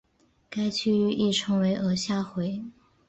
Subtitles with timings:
[0.49, 2.65] 该区域亦称为额下回。